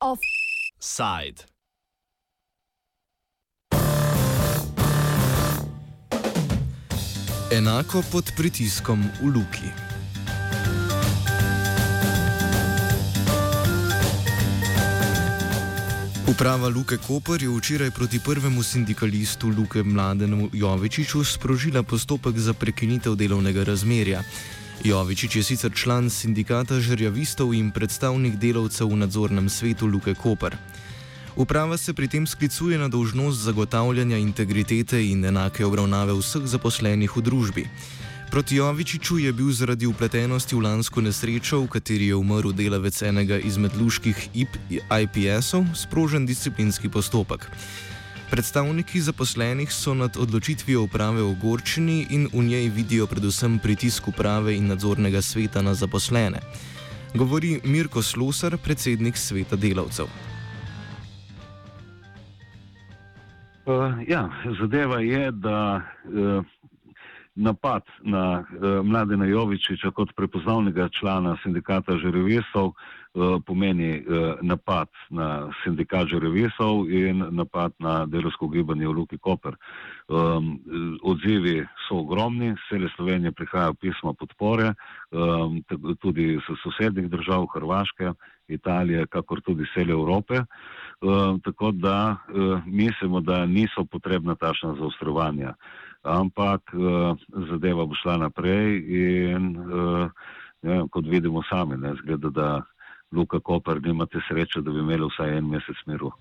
Offside. 0.00 1.44
Enako 7.50 8.02
pod 8.12 8.32
pritiskom 8.36 9.04
v 9.20 9.28
luki. 9.28 9.81
Uprava 16.26 16.68
Luke 16.68 16.96
Koper 16.96 17.42
je 17.42 17.48
včeraj 17.48 17.90
proti 17.90 18.18
prvemu 18.18 18.62
sindikalistu 18.62 19.48
Luke 19.48 19.82
Mladenu 19.82 20.50
Jovičiču 20.52 21.24
sprožila 21.24 21.82
postopek 21.82 22.38
za 22.38 22.52
prekinitev 22.54 23.14
delovnega 23.14 23.64
razmerja. 23.64 24.22
Jovičič 24.84 25.36
je 25.36 25.42
sicer 25.42 25.72
član 25.74 26.10
sindikata 26.10 26.80
žrjavistov 26.80 27.54
in 27.54 27.70
predstavnik 27.70 28.36
delavcev 28.36 28.86
v 28.88 28.96
nadzornem 28.96 29.48
svetu 29.48 29.86
Luke 29.86 30.14
Koper. 30.14 30.56
Uprava 31.36 31.76
se 31.76 31.92
pri 31.92 32.08
tem 32.08 32.26
sklicuje 32.26 32.78
na 32.78 32.88
dolžnost 32.88 33.42
zagotavljanja 33.42 34.16
integritete 34.16 35.02
in 35.10 35.24
enake 35.24 35.66
obravnave 35.66 36.12
vseh 36.12 36.46
zaposlenih 36.46 37.16
v 37.16 37.22
družbi. 37.22 37.66
Proti 38.32 38.56
Jovičiču 38.56 39.18
je 39.18 39.32
bil 39.32 39.50
zaradi 39.52 39.86
upletenosti 39.86 40.56
v 40.56 40.62
lansko 40.64 41.02
nesrečo, 41.04 41.58
v 41.60 41.68
kateri 41.68 42.06
je 42.08 42.16
umrl 42.16 42.54
delavec 42.56 42.96
enega 43.04 43.36
izmed 43.36 43.76
luških 43.76 44.16
IPS-ov, 44.88 45.66
sprožen 45.76 46.24
disciplinski 46.24 46.88
postopek. 46.88 47.44
Predstavniki 48.32 49.04
zaposlenih 49.04 49.68
so 49.68 49.92
nad 49.94 50.16
odločitvijo 50.16 50.86
uprave 50.88 51.20
ogorčeni 51.20 52.06
in 52.10 52.24
v 52.32 52.44
njej 52.48 52.68
vidijo 52.72 53.06
predvsem 53.06 53.58
pritisk 53.58 54.08
uprave 54.08 54.56
in 54.56 54.72
nadzornega 54.72 55.20
sveta 55.20 55.60
na 55.62 55.74
zaposlene. 55.74 56.40
Govori 57.14 57.60
Mirko 57.64 58.02
Slosar, 58.02 58.56
predsednik 58.56 59.16
sveta 59.16 59.60
delavcev. 59.60 60.08
Uh, 63.68 64.00
ja, 64.08 64.24
zadeva 64.60 65.04
je, 65.04 65.30
da 65.32 65.84
uh, 66.08 66.44
napad 67.34 67.82
na 68.02 68.40
uh, 68.40 68.86
Mladena 68.86 69.26
Jovičiča 69.26 69.90
kot 69.90 70.12
prepoznavnega 70.16 70.88
člana 71.00 71.36
sindikata 71.42 71.96
žerevesov 71.96 72.72
uh, 72.72 73.40
pomeni 73.46 74.00
uh, 74.00 74.34
napad 74.42 74.88
na 75.10 75.48
sindikat 75.64 76.08
žerevesov 76.12 76.90
in 76.92 77.24
napad 77.30 77.72
na 77.78 78.06
delovsko 78.06 78.48
gibanje 78.48 78.88
v 78.88 78.92
Luki 78.92 79.18
Koper. 79.18 79.56
Um, 80.08 80.60
odzivi 81.02 81.64
so 81.88 82.02
ogromni, 82.04 82.54
cele 82.68 82.88
Slovenije 82.96 83.32
prihajajo 83.32 83.74
pisma 83.74 84.12
podpore, 84.12 84.74
um, 85.10 85.62
tudi 86.00 86.34
iz 86.34 86.44
sosednjih 86.62 87.08
držav, 87.08 87.46
Hrvaške, 87.54 88.12
Italije, 88.48 89.06
kakor 89.06 89.40
tudi 89.40 89.64
cele 89.74 89.92
Evrope. 89.92 90.44
Uh, 91.00 91.40
tako 91.44 91.70
da 91.72 92.16
uh, 92.28 92.60
mislimo, 92.66 93.20
da 93.20 93.46
niso 93.46 93.84
potrebna 93.84 94.34
tašna 94.34 94.74
zaostrovanja, 94.74 95.54
ampak 96.02 96.62
uh, 96.74 97.16
zadeva 97.50 97.86
bo 97.86 97.94
šla 97.94 98.16
naprej 98.16 98.82
in 98.90 99.56
uh, 99.56 100.10
ne, 100.62 100.82
kot 100.90 101.06
vidimo 101.06 101.42
sami, 101.50 101.76
ne 101.76 101.94
zgleda, 102.02 102.30
da 102.30 102.62
Luka 103.12 103.40
Koper 103.40 103.82
nimate 103.82 104.20
sreče, 104.28 104.60
da 104.60 104.70
bi 104.70 104.78
imeli 104.78 105.06
vsaj 105.06 105.38
en 105.38 105.48
mesec 105.48 105.76
miru. 105.86 106.12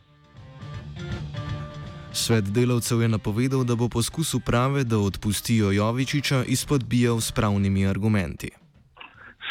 Svet 2.11 2.51
delavcev 2.51 3.01
je 3.01 3.07
napovedal, 3.07 3.63
da 3.63 3.75
bo 3.75 3.87
poskus 3.89 4.33
uprave, 4.33 4.83
da 4.83 4.99
odpustijo 4.99 5.71
Jovičiča, 5.71 6.43
izpodbijal 6.43 7.21
s 7.21 7.31
pravnimi 7.31 7.87
argumenti. 7.87 8.49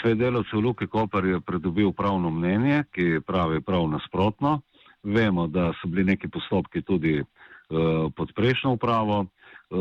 Svet 0.01 0.19
delavcev 0.19 0.61
Luke 0.61 0.87
Koper 0.87 1.25
je 1.25 1.41
pridobil 1.41 1.93
pravno 1.93 2.31
mnenje, 2.31 2.85
ki 2.93 3.21
pravi 3.27 3.61
prav 3.61 3.89
nasprotno. 3.89 4.61
Vemo, 5.03 5.47
da 5.47 5.73
so 5.81 5.89
bili 5.89 6.05
neki 6.05 6.29
postopki 6.29 6.83
tudi 6.83 7.21
uh, 7.21 8.13
pod 8.17 8.33
prejšnjo 8.37 8.71
upravo. 8.71 9.27
Uh, 9.71 9.79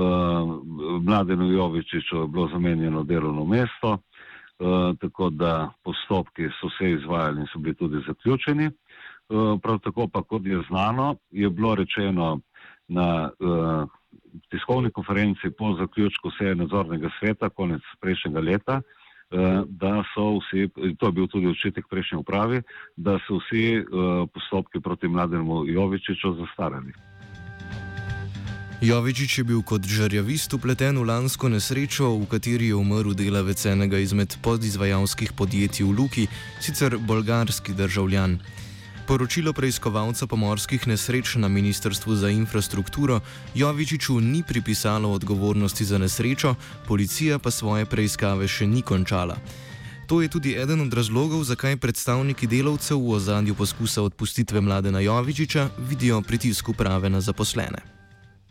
Mladenu 1.01 1.51
Jovičiču 1.51 2.17
je 2.17 2.27
bilo 2.27 2.47
zamenjeno 2.47 3.03
delovno 3.03 3.45
mesto, 3.45 3.91
uh, 3.91 4.97
tako 5.01 5.29
da 5.29 5.71
postopki 5.83 6.49
so 6.61 6.69
se 6.77 6.91
izvajali 6.91 7.41
in 7.41 7.47
so 7.53 7.59
bili 7.59 7.75
tudi 7.75 8.03
zaključeni. 8.07 8.65
Uh, 8.67 9.59
prav 9.61 9.79
tako 9.79 10.07
pa, 10.07 10.21
kot 10.21 10.45
je 10.45 10.61
znano, 10.69 11.15
je 11.31 11.49
bilo 11.49 11.75
rečeno 11.75 12.39
na 12.87 13.29
tiskovni 14.49 14.91
konferenci 14.91 15.49
po 15.57 15.75
zaključku 15.75 16.31
seje 16.37 16.55
nadzornega 16.55 17.09
sveta 17.19 17.49
konec 17.49 17.81
prejšnjega 18.01 18.39
leta, 18.39 18.81
da 19.65 20.03
so 20.13 20.39
vsi, 20.39 20.69
to 20.97 21.05
je 21.05 21.11
bil 21.11 21.27
tudi 21.27 21.47
očitek 21.47 21.85
prejšnje 21.89 22.17
upravi, 22.17 22.61
da 22.97 23.19
so 23.27 23.37
vsi 23.37 23.85
postopki 24.33 24.81
proti 24.81 25.07
mlademu 25.07 25.65
Jovičiču 25.65 26.33
zastarali. 26.33 26.93
Jovičič 28.79 29.37
je 29.37 29.43
bil 29.43 29.59
kot 29.59 29.83
žrjavist 29.83 30.53
upleten 30.55 30.95
v 30.95 31.03
lansko 31.03 31.51
nesrečo, 31.51 32.15
v 32.15 32.31
kateri 32.31 32.71
je 32.71 32.79
umrl 32.79 33.11
delavec 33.11 33.59
enega 33.67 33.99
izmed 33.99 34.39
podizvajalskih 34.39 35.35
podjetij 35.35 35.83
v 35.83 35.91
Luki, 35.91 36.23
sicer 36.63 36.95
bolgarski 36.95 37.75
državljan. 37.75 38.39
Poročilo 39.03 39.51
preiskovalca 39.51 40.31
pomorskih 40.31 40.87
nesreč 40.87 41.35
na 41.35 41.51
Ministrstvu 41.51 42.15
za 42.15 42.31
infrastrukturo 42.31 43.19
Jovičiču 43.51 44.15
ni 44.23 44.47
pripisalo 44.47 45.11
odgovornosti 45.11 45.83
za 45.83 45.99
nesrečo, 45.99 46.55
policija 46.87 47.35
pa 47.35 47.51
svoje 47.51 47.83
preiskave 47.83 48.47
še 48.47 48.63
ni 48.63 48.79
končala. 48.79 49.35
To 50.07 50.23
je 50.23 50.31
tudi 50.31 50.55
eden 50.55 50.87
od 50.87 50.93
razlogov, 50.95 51.43
zakaj 51.43 51.75
predstavniki 51.83 52.47
delavcev 52.47 52.95
v 52.95 53.19
ozadju 53.19 53.59
poskusa 53.59 54.07
odpustitve 54.07 54.63
mladena 54.63 55.03
Jovičiča 55.03 55.69
vidijo 55.83 56.23
pritisk 56.23 56.69
uprave 56.69 57.09
na 57.11 57.19
zaposlene. 57.19 57.98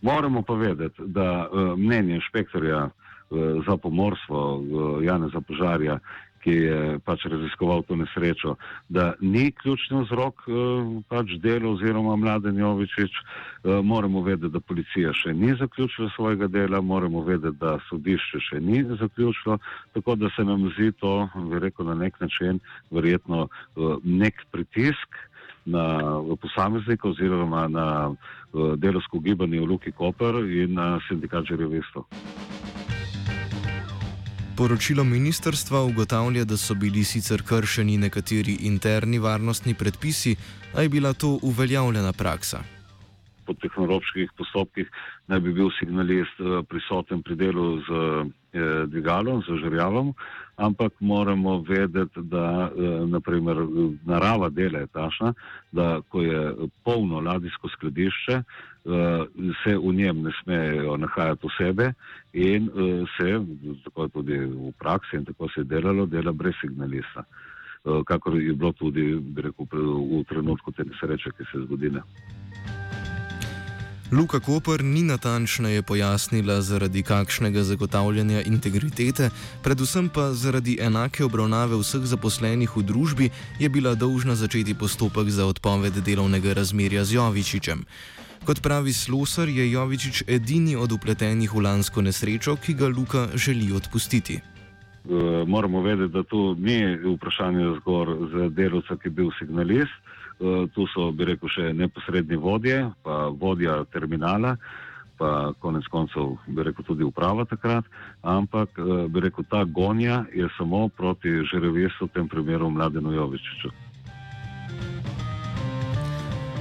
Moramo 0.02 0.42
pa 0.42 0.54
vedeti, 0.54 1.02
da 1.06 1.48
uh, 1.48 1.78
mnenje 1.78 2.14
inšpektorja 2.14 2.84
uh, 2.84 3.38
za 3.66 3.76
pomorstvo 3.76 4.56
uh, 4.56 5.04
Janeza 5.04 5.40
Požarja 5.40 5.98
ki 6.42 6.54
je 6.54 6.98
pač 7.04 7.26
raziskoval 7.28 7.82
to 7.86 7.96
nesrečo, 7.98 8.54
da 8.88 9.12
ni 9.20 9.50
ključni 9.52 10.02
vzrok 10.04 10.44
eh, 10.46 10.54
pač 11.08 11.34
dela 11.42 11.72
oziroma 11.74 12.16
mladen 12.16 12.58
Jovičič. 12.58 13.12
Eh, 13.12 13.80
moramo 13.82 14.22
vedeti, 14.22 14.52
da 14.52 14.60
policija 14.60 15.12
še 15.12 15.34
ni 15.34 15.54
zaključila 15.58 16.10
svojega 16.16 16.48
dela, 16.48 16.80
moramo 16.80 17.24
vedeti, 17.26 17.58
da 17.60 17.78
sodišče 17.88 18.42
še 18.50 18.60
ni 18.60 18.84
zaključilo, 19.00 19.58
tako 19.94 20.16
da 20.16 20.30
se 20.36 20.44
nam 20.44 20.68
zdi 20.76 20.92
to, 21.00 21.14
bi 21.50 21.60
rekel, 21.62 21.90
na 21.90 21.98
nek 21.98 22.20
način 22.20 22.62
verjetno 22.90 23.48
eh, 23.48 23.96
nek 24.04 24.46
pritisk 24.54 25.20
na 25.68 25.84
posameznika 26.40 27.08
oziroma 27.08 27.68
na 27.68 27.86
delovsko 28.76 29.20
gibanje 29.20 29.60
v 29.60 29.68
Luki 29.68 29.92
Koper 29.92 30.40
in 30.44 30.74
na 30.74 30.96
sindikat 31.08 31.44
žerevistov. 31.44 32.08
Poročilo 34.58 35.04
ministrstva 35.04 35.84
ugotavlja, 35.84 36.42
da 36.44 36.56
so 36.56 36.74
bili 36.74 37.04
sicer 37.04 37.44
kršeni 37.46 37.94
nekateri 37.96 38.56
interni 38.66 39.18
varnostni 39.18 39.74
predpisi, 39.74 40.34
a 40.74 40.82
je 40.82 40.88
bila 40.88 41.12
to 41.12 41.38
uveljavljena 41.42 42.12
praksa. 42.12 42.58
Po 43.46 43.54
tehnoloških 43.54 44.32
postopkih 44.36 44.90
naj 45.30 45.40
bi 45.40 45.52
bil 45.54 45.70
signalist 45.78 46.42
eh, 46.42 46.58
prisoten 46.68 47.22
pri 47.22 47.36
delu 47.36 47.68
z 47.86 47.88
eh, 47.94 48.84
dvigalom, 48.90 49.44
z 49.46 49.60
žrjavom, 49.62 50.10
ampak 50.58 50.92
moramo 51.00 51.62
vedeti, 51.62 52.20
da 52.22 52.70
eh, 52.70 53.06
naprimer, 53.06 53.56
narava 54.04 54.48
dela 54.48 54.78
je 54.78 54.86
tašna, 54.86 55.32
da 55.72 56.00
ko 56.08 56.22
je 56.22 56.54
polno 56.84 57.20
ladijsko 57.20 57.68
skladišče, 57.68 58.42
se 59.64 59.76
v 59.76 59.92
njem 59.92 60.22
ne 60.22 60.30
smejo 60.42 60.96
nahajati 60.96 61.46
osebe 61.46 61.92
in 62.32 62.70
se, 63.18 63.36
tako 63.84 64.02
je 64.02 64.08
tudi 64.08 64.38
v 64.38 64.72
praksi 64.78 65.16
in 65.16 65.24
tako 65.24 65.48
se 65.48 65.60
je 65.60 65.64
delalo, 65.64 66.06
dela 66.06 66.32
brez 66.32 66.54
signalista, 66.60 67.24
kakor 68.06 68.40
je 68.40 68.54
bilo 68.54 68.72
tudi 68.72 69.12
rekel, 69.36 69.66
v 69.72 70.24
trenutku 70.28 70.72
te 70.72 70.88
nesreče, 70.88 71.30
ki 71.36 71.44
se 71.52 71.58
je 71.58 71.64
zgodila. 71.66 72.02
Luka 74.12 74.40
Koper 74.40 74.84
ni 74.84 75.02
natančneje 75.02 75.82
pojasnila, 75.82 76.60
zaradi 76.60 77.02
kakšnega 77.02 77.62
zagotavljanja 77.62 78.40
integritete, 78.42 79.28
predvsem 79.64 80.08
pa 80.08 80.32
zaradi 80.32 80.78
enake 80.80 81.24
obravnave 81.24 81.76
vseh 81.76 82.06
zaposlenih 82.08 82.76
v 82.76 82.82
družbi, 82.88 83.28
je 83.60 83.68
bila 83.68 83.92
dolžna 83.94 84.34
začeti 84.34 84.74
postopek 84.74 85.28
za 85.28 85.44
odpoved 85.46 86.00
delovnega 86.00 86.56
razmerja 86.56 87.04
z 87.04 87.20
Jovičičem. 87.20 87.84
Kot 88.48 88.62
pravi 88.64 88.92
Slosar, 88.92 89.48
je 89.48 89.70
Jovičič 89.72 90.24
edini 90.26 90.76
od 90.76 90.92
upletenih 90.92 91.52
v 91.52 91.68
lansko 91.68 92.00
nesrečo, 92.00 92.56
ki 92.56 92.74
ga 92.80 92.88
Luka 92.88 93.28
želi 93.36 93.72
odpustiti. 93.76 94.40
Uh, 95.04 95.44
moramo 95.48 95.82
vedeti, 95.84 96.12
da 96.12 96.22
to 96.22 96.56
ni 96.56 96.80
vprašanje 96.96 97.76
zgor 97.80 98.16
za 98.32 98.48
delovca, 98.48 98.96
ki 98.96 99.08
je 99.08 99.10
bil 99.10 99.28
signalist. 99.38 99.92
Eh, 100.38 100.66
tu 100.74 100.86
so, 100.94 101.10
bi 101.12 101.24
rekel, 101.24 101.50
še 101.50 101.72
neposredni 101.74 102.36
vodje, 102.36 102.84
pa 103.02 103.28
vodja 103.28 103.84
terminala. 103.92 104.56
pa 105.18 105.52
konec 105.58 105.82
koncev 105.90 106.36
bi 106.46 106.62
rekel 106.62 106.84
tudi 106.86 107.02
uprava 107.02 107.42
takrat, 107.44 107.82
ampak 108.22 108.78
bi 109.10 109.20
rekel 109.20 109.44
ta 109.50 109.64
gonja 109.64 110.24
je 110.30 110.46
samo 110.54 110.88
proti 110.88 111.42
Žerevesu, 111.42 112.06
v 112.06 112.14
tem 112.14 112.28
primeru 112.28 112.70
Mladenu 112.70 113.10
Jovičiču. 113.12 113.70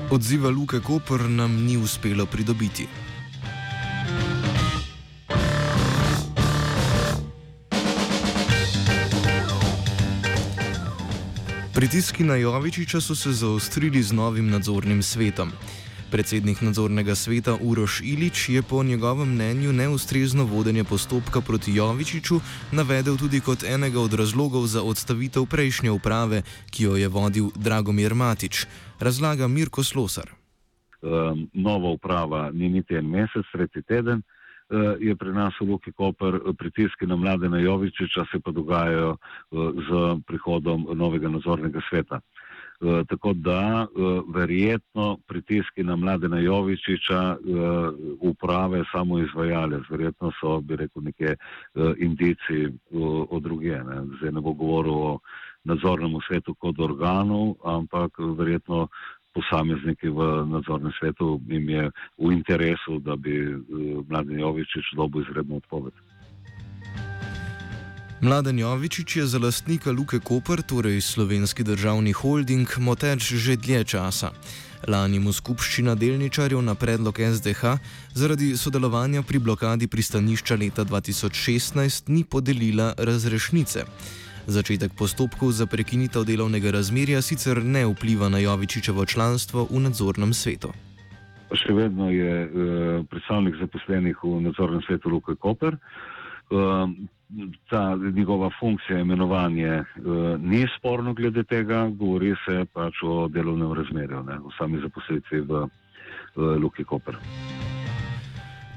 Odziva 0.09 0.49
Luke 0.49 0.79
Koper 0.79 1.29
nam 1.29 1.51
ni 1.65 1.77
uspelo 1.77 2.25
pridobiti. 2.25 3.06
Pritiski 11.77 12.23
na 12.23 12.35
Jovičiča 12.35 13.01
so 13.01 13.15
se 13.15 13.31
zaostrili 13.31 14.01
z 14.03 14.13
novim 14.13 14.49
nadzornim 14.49 15.03
svetom. 15.03 15.51
Predsednik 16.11 16.61
nadzornega 16.61 17.15
sveta 17.15 17.57
Uroš 17.61 18.01
Ilič 18.01 18.49
je 18.49 18.61
po 18.61 18.83
njegovem 18.83 19.33
mnenju 19.33 19.73
neustrezno 19.73 20.45
vodenje 20.45 20.83
postopka 20.83 21.41
proti 21.41 21.75
Jovičiču 21.75 22.39
navedel 22.71 23.17
tudi 23.17 23.39
kot 23.39 23.63
enega 23.63 23.99
od 23.99 24.13
razlogov 24.13 24.65
za 24.65 24.81
odstavitev 24.81 25.45
prejšnje 25.45 25.91
uprave, 25.91 26.41
ki 26.71 26.83
jo 26.83 26.95
je 26.95 27.07
vodil 27.07 27.49
Dragomir 27.55 28.15
Matič, 28.15 28.65
razlaga 28.99 29.47
Mirko 29.47 29.83
Slosar. 29.83 30.33
Um, 31.01 31.49
nova 31.53 31.89
uprava 31.89 32.51
ni 32.53 32.69
niti 32.69 32.95
en 32.95 33.05
mesec, 33.05 33.45
tretji 33.53 33.81
teden. 33.81 34.21
Eh, 34.67 34.95
je 34.99 35.15
pri 35.15 35.31
nas 35.31 35.55
v 35.63 35.71
Luki 35.71 35.95
Koper 35.95 36.35
eh, 36.35 36.51
pritiski 36.51 37.07
na 37.07 37.15
mlade 37.15 37.47
Jovičiča 37.47 38.27
se 38.31 38.39
pa 38.43 38.51
dogajajo 38.51 39.15
eh, 39.15 39.55
z 39.55 39.89
prihodom 40.27 40.87
novega 40.91 41.29
nadzornega 41.29 41.79
sveta. 41.89 42.19
Tako 43.09 43.33
da 43.33 43.87
verjetno 44.29 45.17
pritiski 45.27 45.83
na 45.83 45.95
mlade 45.95 46.27
Jovičiča 46.29 47.37
uprave 48.21 48.83
samo 48.91 49.17
izvajalec, 49.19 49.81
verjetno 49.89 50.31
so, 50.39 50.61
bi 50.61 50.75
rekel, 50.75 51.01
neke 51.01 51.35
indici 51.97 52.69
o 53.29 53.39
druge. 53.39 53.81
Ne. 53.81 54.05
Zdaj 54.19 54.31
ne 54.31 54.41
bo 54.41 54.53
govoril 54.53 54.93
o 54.93 55.19
nadzornem 55.63 56.21
svetu 56.27 56.53
kot 56.53 56.79
organu, 56.79 57.55
ampak 57.65 58.21
verjetno 58.37 58.87
posamezniki 59.37 60.09
v 60.09 60.19
nadzornem 60.49 60.91
svetu 60.97 61.37
jim 61.45 61.69
je 61.69 61.85
v 62.17 62.31
interesu, 62.33 62.99
da 62.99 63.15
bi 63.15 63.37
uh, 63.45 63.61
Mladen 64.09 64.39
Jovičič 64.39 64.95
dobil 64.97 65.21
izredno 65.21 65.61
odpoved. 65.61 65.93
Mladen 68.21 68.59
Jovičič 68.59 69.15
je 69.15 69.25
za 69.29 69.37
lastnika 69.37 69.91
Luke 69.91 70.19
Koper, 70.19 70.61
torej 70.65 71.01
slovenski 71.01 71.63
državni 71.63 72.11
holding, 72.17 72.65
moteč 72.81 73.33
že 73.37 73.55
dlje 73.55 73.83
časa. 73.93 74.33
Lani 74.87 75.19
mu 75.19 75.33
skupščina 75.33 75.95
delničarjev 75.95 76.61
na 76.61 76.73
predlog 76.75 77.17
SDH 77.17 77.77
zaradi 78.13 78.57
sodelovanja 78.57 79.21
pri 79.21 79.39
blokadi 79.39 79.87
pristanišča 79.87 80.55
leta 80.55 80.85
2016 80.85 82.09
ni 82.09 82.23
podelila 82.23 82.93
razrešnice. 82.97 83.85
Začetek 84.47 84.95
postopkov 84.95 85.51
za 85.51 85.67
prekinitev 85.67 86.23
delovnega 86.23 86.71
razmerja 86.71 87.19
sicer 87.19 87.59
ne 87.59 87.83
vpliva 87.83 88.29
na 88.31 88.39
Jovičičevo 88.39 89.03
članstvo 89.05 89.67
v 89.67 89.83
nadzornem 89.83 90.31
svetu. 90.31 90.71
Še 91.51 91.75
vedno 91.75 92.07
je 92.07 92.31
uh, 92.47 92.51
predstavnik 93.11 93.59
zaposlenih 93.59 94.15
v 94.23 94.47
nadzornem 94.47 94.79
svetu 94.87 95.11
Luka 95.11 95.35
Koper. 95.35 95.75
Uh, 96.47 96.87
ta 97.67 97.99
njegova 97.99 98.47
funkcija 98.59 99.03
imenovanje 99.03 99.83
uh, 99.83 100.39
ni 100.39 100.63
sporno 100.77 101.11
glede 101.13 101.43
tega, 101.43 101.91
govori 101.91 102.31
se 102.47 102.63
pač 102.71 103.03
o 103.03 103.27
delovnem 103.27 103.75
razmerju, 103.75 104.23
ne, 104.31 104.39
o 104.39 104.51
sami 104.55 104.79
zaposlitvi 104.79 105.43
v 105.43 105.67
uh, 105.67 106.55
Luki 106.55 106.87
Koper. 106.87 107.19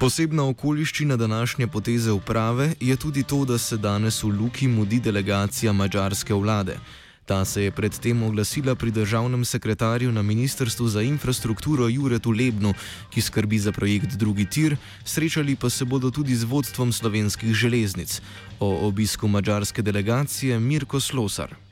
Posebna 0.01 0.47
okoliščina 0.49 1.17
današnje 1.17 1.67
poteze 1.67 2.13
uprave 2.13 2.71
je 2.81 2.97
tudi 2.97 3.23
to, 3.23 3.45
da 3.45 3.59
se 3.59 3.77
danes 3.77 4.23
v 4.23 4.29
Luki 4.29 4.69
mudi 4.69 5.01
delegacija 5.01 5.73
mađarske 5.73 6.35
vlade. 6.35 6.79
Ta 7.27 7.45
se 7.45 7.65
je 7.65 7.71
predtem 7.71 8.23
oglasila 8.23 8.75
pri 8.75 8.91
državnem 8.91 9.45
sekretarju 9.45 10.13
na 10.13 10.23
Ministrstvu 10.23 10.89
za 10.89 11.03
infrastrukturo 11.03 11.89
Juretu 11.89 12.31
Lebnu, 12.31 12.75
ki 13.11 13.21
skrbi 13.21 13.59
za 13.59 13.73
projekt 13.73 14.17
Drugi 14.17 14.47
tir, 14.47 14.77
srečali 15.05 15.57
pa 15.57 15.71
se 15.71 15.85
bodo 15.85 16.11
tudi 16.11 16.35
z 16.35 16.45
vodstvom 16.45 16.93
slovenskih 16.93 17.55
železnic. 17.55 18.21
O 18.61 18.89
obisku 18.89 19.29
mađarske 19.29 19.83
delegacije 19.83 20.61
Mirko 20.61 21.01
Slosar 21.01 21.70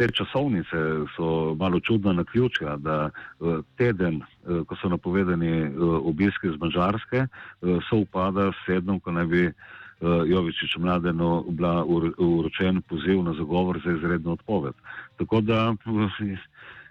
te 0.00 0.08
časovnice 0.08 0.76
so 1.16 1.54
malo 1.58 1.80
čudna 1.80 2.12
na 2.12 2.24
ključja, 2.24 2.76
da 2.76 3.10
eh, 3.10 3.44
teden, 3.76 4.22
eh, 4.22 4.64
ko 4.66 4.76
so 4.76 4.88
napovedani 4.88 5.50
eh, 5.60 5.72
obiski 5.82 6.48
z 6.48 6.56
Mačarske, 6.60 7.26
so 7.60 7.96
upada 7.96 8.48
s 8.52 8.64
sedmom, 8.66 9.00
ko 9.00 9.12
naj 9.12 9.26
bi 9.26 9.52
Jovičič 10.00 10.78
mladeno 10.80 11.44
bila 11.48 11.84
uročen 12.18 12.80
poziv 12.88 13.22
na 13.22 13.34
zagovor 13.36 13.80
za 13.84 13.92
izredno 13.92 14.32
odpoved. 14.32 14.72
Tako 15.18 15.40
da, 15.40 15.74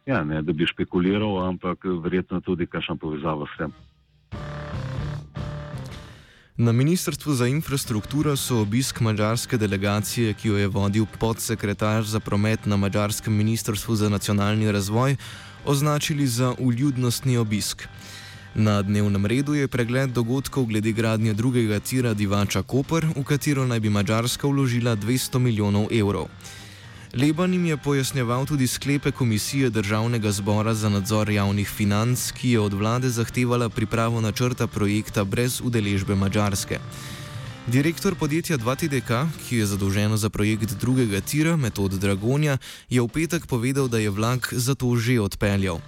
ja, 0.05 0.23
ne 0.23 0.41
da 0.41 0.53
bi 0.53 0.67
špekuliral, 0.69 1.47
ampak 1.47 1.89
verjetno 2.03 2.41
tudi 2.41 2.67
kakšna 2.67 2.95
povezava 2.95 3.47
s 3.49 3.57
tem. 3.57 3.73
Na 6.59 6.71
Ministrstvu 6.71 7.33
za 7.33 7.47
infrastrukturo 7.47 8.35
so 8.37 8.57
obisk 8.61 8.99
mađarske 8.99 9.57
delegacije, 9.57 10.33
ki 10.33 10.47
jo 10.47 10.57
je 10.57 10.67
vodil 10.67 11.05
podsekretar 11.19 12.03
za 12.03 12.19
promet 12.19 12.65
na 12.65 12.77
Mađarskem 12.77 13.33
ministrstvu 13.33 13.95
za 13.95 14.09
nacionalni 14.09 14.71
razvoj, 14.71 15.15
označili 15.65 16.27
za 16.27 16.53
uljudnostni 16.59 17.37
obisk. 17.37 17.87
Na 18.55 18.81
dnevnem 18.81 19.25
redu 19.25 19.53
je 19.53 19.67
pregled 19.67 20.09
dogodkov 20.09 20.65
glede 20.65 20.91
gradnje 20.91 21.33
drugega 21.33 21.79
tira 21.79 22.13
Divača 22.13 22.61
Koper, 22.61 23.07
v 23.15 23.23
katero 23.23 23.65
naj 23.65 23.79
bi 23.79 23.89
Mađarska 23.89 24.47
vložila 24.47 24.95
200 24.95 25.39
milijonov 25.39 25.87
evrov. 25.91 26.27
Leban 27.13 27.53
jim 27.53 27.65
je 27.65 27.77
pojasnjeval 27.77 28.45
tudi 28.45 28.67
sklepe 28.67 29.11
Komisije 29.11 29.69
Državnega 29.69 30.31
zbora 30.31 30.73
za 30.73 30.89
nadzor 30.89 31.29
javnih 31.29 31.69
financ, 31.69 32.31
ki 32.31 32.51
je 32.51 32.59
od 32.59 32.73
vlade 32.73 33.09
zahtevala 33.09 33.69
pripravo 33.69 34.21
načrta 34.21 34.67
projekta 34.67 35.23
brez 35.23 35.61
udeležbe 35.63 36.15
Mačarske. 36.15 36.79
Direktor 37.67 38.15
podjetja 38.15 38.57
2TDK, 38.57 39.25
ki 39.49 39.57
je 39.57 39.65
zadolženo 39.65 40.17
za 40.17 40.29
projekt 40.29 40.73
drugega 40.79 41.21
tira, 41.21 41.55
metod 41.57 41.91
Dragonja, 41.91 42.57
je 42.89 43.01
v 43.01 43.07
petek 43.07 43.45
povedal, 43.45 43.87
da 43.87 43.97
je 43.97 44.09
vlak 44.09 44.53
za 44.53 44.75
to 44.75 44.95
že 44.95 45.19
odpeljal. 45.19 45.81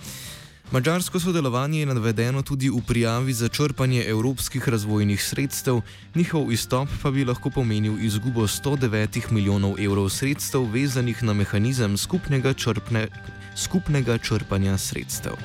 Mačarsko 0.72 1.20
sodelovanje 1.20 1.80
je 1.80 1.86
navedeno 1.86 2.42
tudi 2.42 2.70
v 2.70 2.80
prijavi 2.88 3.34
za 3.34 3.48
črpanje 3.48 4.06
evropskih 4.08 4.70
razvojnih 4.70 5.24
sredstev, 5.24 5.82
njihov 6.16 6.52
izstop 6.52 6.90
pa 7.04 7.12
bi 7.12 7.26
lahko 7.26 7.50
pomenil 7.50 8.00
izgubo 8.00 8.48
109 8.48 9.32
milijonov 9.32 9.76
evrov 9.80 10.10
sredstev 10.10 10.64
vezanih 10.72 11.24
na 11.24 11.34
mehanizem 11.34 11.98
skupnega, 11.98 12.54
črpne, 12.54 13.08
skupnega 13.56 14.18
črpanja 14.18 14.78
sredstev. 14.78 15.36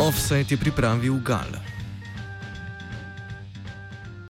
Offset 0.00 0.50
je 0.50 0.56
pripravil 0.56 1.20
Gal. 1.20 1.63